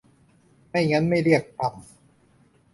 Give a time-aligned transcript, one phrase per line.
[0.69, 1.75] ไม่งั้นไม่เรียก 'ตำ'